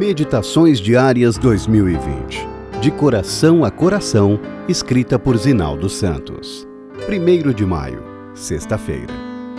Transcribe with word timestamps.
Meditações 0.00 0.80
Diárias 0.80 1.36
2020. 1.36 2.48
De 2.80 2.90
coração 2.90 3.66
a 3.66 3.70
coração, 3.70 4.40
escrita 4.66 5.18
por 5.18 5.36
Zinaldo 5.36 5.90
Santos. 5.90 6.66
1 7.06 7.52
de 7.52 7.66
maio, 7.66 8.02
sexta-feira. 8.34 9.12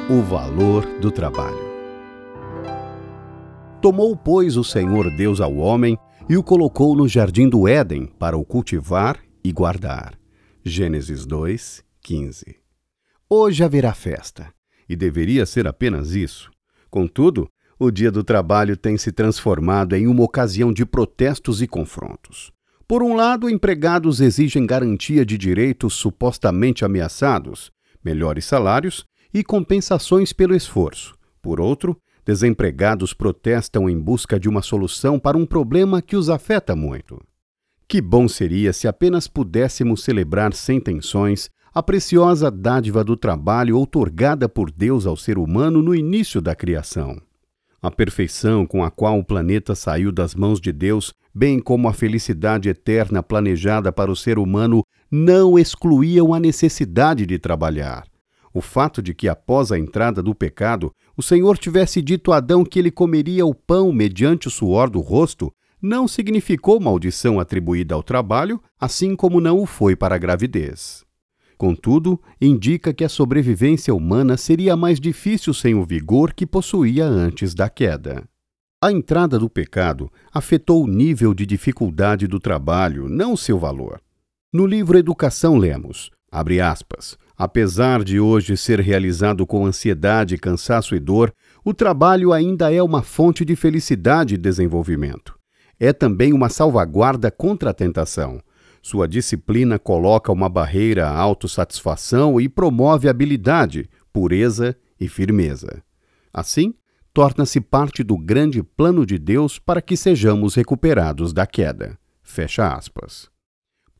O 0.09 0.19
valor 0.23 0.83
do 0.99 1.11
trabalho. 1.11 1.61
Tomou, 3.83 4.17
pois, 4.17 4.57
o 4.57 4.63
Senhor 4.63 5.15
Deus 5.15 5.39
ao 5.39 5.57
homem 5.57 5.95
e 6.27 6.35
o 6.35 6.41
colocou 6.41 6.95
no 6.95 7.07
jardim 7.07 7.47
do 7.47 7.67
Éden 7.67 8.07
para 8.07 8.35
o 8.35 8.43
cultivar 8.43 9.19
e 9.43 9.51
guardar. 9.51 10.17
Gênesis 10.65 11.23
2, 11.23 11.83
15. 12.01 12.55
Hoje 13.29 13.63
haverá 13.63 13.93
festa, 13.93 14.51
e 14.89 14.95
deveria 14.95 15.45
ser 15.45 15.67
apenas 15.67 16.15
isso. 16.15 16.49
Contudo, 16.89 17.47
o 17.83 17.89
Dia 17.89 18.11
do 18.11 18.23
Trabalho 18.23 18.77
tem 18.77 18.95
se 18.95 19.11
transformado 19.11 19.95
em 19.95 20.05
uma 20.05 20.21
ocasião 20.21 20.71
de 20.71 20.85
protestos 20.85 21.63
e 21.63 21.67
confrontos. 21.67 22.51
Por 22.87 23.01
um 23.01 23.15
lado, 23.15 23.49
empregados 23.49 24.21
exigem 24.21 24.67
garantia 24.67 25.25
de 25.25 25.35
direitos 25.35 25.95
supostamente 25.95 26.85
ameaçados, 26.85 27.71
melhores 28.05 28.45
salários 28.45 29.03
e 29.33 29.43
compensações 29.43 30.31
pelo 30.31 30.55
esforço. 30.55 31.15
Por 31.41 31.59
outro, 31.59 31.97
desempregados 32.23 33.15
protestam 33.15 33.89
em 33.89 33.99
busca 33.99 34.39
de 34.39 34.47
uma 34.47 34.61
solução 34.61 35.17
para 35.17 35.35
um 35.35 35.45
problema 35.47 36.03
que 36.03 36.15
os 36.15 36.29
afeta 36.29 36.75
muito. 36.75 37.19
Que 37.87 37.99
bom 37.99 38.27
seria 38.27 38.73
se 38.73 38.87
apenas 38.87 39.27
pudéssemos 39.27 40.03
celebrar 40.03 40.53
sem 40.53 40.79
tensões 40.79 41.49
a 41.73 41.81
preciosa 41.81 42.51
dádiva 42.51 43.03
do 43.03 43.17
trabalho 43.17 43.75
outorgada 43.75 44.47
por 44.47 44.69
Deus 44.69 45.07
ao 45.07 45.17
ser 45.17 45.39
humano 45.39 45.81
no 45.81 45.95
início 45.95 46.39
da 46.39 46.53
criação. 46.53 47.19
A 47.83 47.89
perfeição 47.89 48.63
com 48.63 48.83
a 48.83 48.91
qual 48.91 49.17
o 49.17 49.25
planeta 49.25 49.73
saiu 49.73 50.11
das 50.11 50.35
mãos 50.35 50.61
de 50.61 50.71
Deus, 50.71 51.15
bem 51.33 51.59
como 51.59 51.87
a 51.87 51.93
felicidade 51.93 52.69
eterna 52.69 53.23
planejada 53.23 53.91
para 53.91 54.11
o 54.11 54.15
ser 54.15 54.37
humano, 54.37 54.83
não 55.09 55.57
excluíam 55.57 56.31
a 56.31 56.39
necessidade 56.39 57.25
de 57.25 57.39
trabalhar. 57.39 58.05
O 58.53 58.61
fato 58.61 59.01
de 59.01 59.15
que, 59.15 59.27
após 59.27 59.71
a 59.71 59.79
entrada 59.79 60.21
do 60.21 60.35
pecado, 60.35 60.93
o 61.17 61.23
Senhor 61.23 61.57
tivesse 61.57 62.03
dito 62.03 62.31
a 62.31 62.37
Adão 62.37 62.63
que 62.63 62.77
ele 62.77 62.91
comeria 62.91 63.47
o 63.47 63.55
pão 63.55 63.91
mediante 63.91 64.47
o 64.47 64.51
suor 64.51 64.87
do 64.87 64.99
rosto, 64.99 65.51
não 65.81 66.07
significou 66.07 66.79
maldição 66.79 67.39
atribuída 67.39 67.95
ao 67.95 68.03
trabalho, 68.03 68.61
assim 68.79 69.15
como 69.15 69.41
não 69.41 69.57
o 69.57 69.65
foi 69.65 69.95
para 69.95 70.13
a 70.13 70.19
gravidez. 70.19 71.03
Contudo, 71.61 72.19
indica 72.41 72.91
que 72.91 73.03
a 73.03 73.07
sobrevivência 73.07 73.93
humana 73.93 74.35
seria 74.35 74.75
mais 74.75 74.99
difícil 74.99 75.53
sem 75.53 75.75
o 75.75 75.85
vigor 75.85 76.33
que 76.33 76.43
possuía 76.43 77.05
antes 77.05 77.53
da 77.53 77.69
queda. 77.69 78.23
A 78.83 78.91
entrada 78.91 79.37
do 79.37 79.47
pecado 79.47 80.11
afetou 80.33 80.83
o 80.83 80.87
nível 80.87 81.35
de 81.35 81.45
dificuldade 81.45 82.25
do 82.25 82.39
trabalho, 82.39 83.07
não 83.07 83.37
seu 83.37 83.59
valor. 83.59 84.01
No 84.51 84.65
livro 84.65 84.97
Educação 84.97 85.55
lemos, 85.55 86.09
abre 86.31 86.59
aspas, 86.59 87.15
apesar 87.37 88.03
de 88.03 88.19
hoje 88.19 88.57
ser 88.57 88.79
realizado 88.79 89.45
com 89.45 89.63
ansiedade, 89.63 90.39
cansaço 90.39 90.95
e 90.95 90.99
dor, 90.99 91.31
o 91.63 91.75
trabalho 91.75 92.33
ainda 92.33 92.73
é 92.73 92.81
uma 92.81 93.03
fonte 93.03 93.45
de 93.45 93.55
felicidade 93.55 94.33
e 94.33 94.37
desenvolvimento. 94.39 95.37
É 95.79 95.93
também 95.93 96.33
uma 96.33 96.49
salvaguarda 96.49 97.29
contra 97.29 97.69
a 97.69 97.73
tentação 97.73 98.41
sua 98.81 99.07
disciplina 99.07 99.77
coloca 99.77 100.31
uma 100.31 100.49
barreira 100.49 101.07
à 101.07 101.17
autossatisfação 101.17 102.41
e 102.41 102.49
promove 102.49 103.07
habilidade, 103.07 103.89
pureza 104.11 104.75
e 104.99 105.07
firmeza. 105.07 105.83
Assim, 106.33 106.73
torna-se 107.13 107.61
parte 107.61 108.03
do 108.03 108.17
grande 108.17 108.63
plano 108.63 109.05
de 109.05 109.19
Deus 109.19 109.59
para 109.59 109.81
que 109.81 109.95
sejamos 109.95 110.55
recuperados 110.55 111.31
da 111.31 111.45
queda. 111.45 111.97
Fecha 112.23 112.73
aspas. 112.73 113.29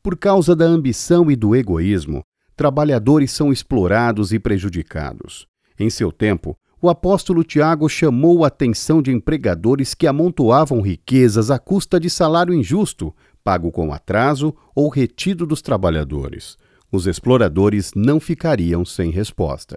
Por 0.02 0.16
causa 0.16 0.56
da 0.56 0.64
ambição 0.64 1.30
e 1.30 1.36
do 1.36 1.54
egoísmo, 1.54 2.24
trabalhadores 2.56 3.30
são 3.30 3.52
explorados 3.52 4.32
e 4.32 4.38
prejudicados. 4.38 5.46
Em 5.78 5.88
seu 5.88 6.10
tempo, 6.10 6.56
o 6.80 6.88
apóstolo 6.88 7.44
Tiago 7.44 7.88
chamou 7.88 8.44
a 8.44 8.48
atenção 8.48 9.00
de 9.00 9.12
empregadores 9.12 9.94
que 9.94 10.06
amontoavam 10.06 10.80
riquezas 10.80 11.48
à 11.48 11.56
custa 11.56 12.00
de 12.00 12.10
salário 12.10 12.52
injusto, 12.52 13.14
pago 13.42 13.70
com 13.70 13.92
atraso 13.92 14.54
ou 14.74 14.88
retido 14.88 15.46
dos 15.46 15.62
trabalhadores. 15.62 16.56
Os 16.90 17.06
exploradores 17.06 17.92
não 17.94 18.20
ficariam 18.20 18.84
sem 18.84 19.10
resposta. 19.10 19.76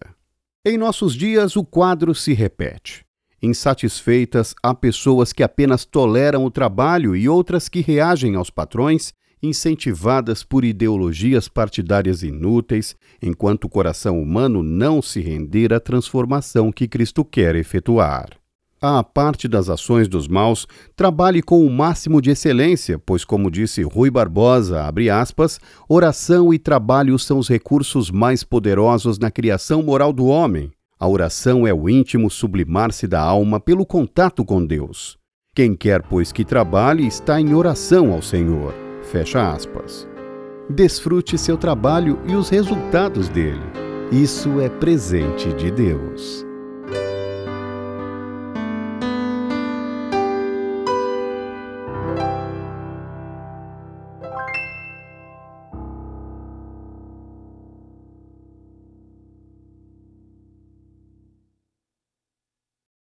Em 0.66 0.78
nossos 0.78 1.14
dias, 1.14 1.56
o 1.56 1.64
quadro 1.64 2.14
se 2.14 2.34
repete. 2.34 3.06
Insatisfeitas, 3.42 4.56
há 4.64 4.74
pessoas 4.74 5.32
que 5.32 5.44
apenas 5.44 5.86
toleram 5.86 6.44
o 6.46 6.52
trabalho 6.52 7.16
e 7.16 7.30
outras 7.30 7.70
que 7.70 7.82
reagem 7.82 8.36
aos 8.36 8.50
patrões, 8.50 9.14
incentivadas 9.42 10.44
por 10.44 10.66
ideologias 10.66 11.48
partidárias 11.48 12.24
inúteis, 12.24 12.96
enquanto 13.22 13.66
o 13.66 13.70
coração 13.70 14.22
humano 14.22 14.64
não 14.64 15.02
se 15.02 15.22
render 15.22 15.74
à 15.74 15.80
transformação 15.80 16.72
que 16.72 16.88
Cristo 16.88 17.24
quer 17.24 17.56
efetuar 17.56 18.30
à 18.88 19.04
parte 19.04 19.48
das 19.48 19.70
ações 19.70 20.08
dos 20.08 20.28
maus, 20.28 20.68
trabalhe 20.96 21.42
com 21.42 21.66
o 21.66 21.70
máximo 21.70 22.22
de 22.22 22.30
excelência, 22.30 22.98
pois, 22.98 23.26
como 23.26 23.52
disse 23.52 23.84
Rui 23.84 24.10
Barbosa, 24.10 24.84
abre 24.84 25.10
aspas, 25.10 25.60
oração 25.90 26.54
e 26.54 26.60
trabalho 26.60 27.18
são 27.20 27.38
os 27.38 27.50
recursos 27.50 28.12
mais 28.12 28.44
poderosos 28.44 29.20
na 29.20 29.30
criação 29.32 29.82
moral 29.84 30.14
do 30.14 30.26
homem. 30.26 30.72
A 31.00 31.08
oração 31.08 31.68
é 31.68 31.74
o 31.74 31.90
íntimo 31.90 32.30
sublimar-se 32.30 33.08
da 33.08 33.22
alma 33.22 33.60
pelo 33.60 33.86
contato 33.86 34.46
com 34.46 34.66
Deus. 34.66 35.18
Quem 35.56 35.76
quer, 35.76 36.02
pois, 36.04 36.32
que 36.32 36.46
trabalhe, 36.46 37.08
está 37.08 37.40
em 37.40 37.54
oração 37.54 38.14
ao 38.14 38.22
Senhor. 38.22 38.74
Fecha 39.04 39.52
aspas. 39.52 40.08
Desfrute 40.70 41.38
seu 41.38 41.58
trabalho 41.58 42.20
e 42.28 42.36
os 42.36 42.50
resultados 42.50 43.30
dele. 43.30 43.62
Isso 44.12 44.60
é 44.60 44.70
presente 44.70 45.52
de 45.54 45.72
Deus. 45.72 46.45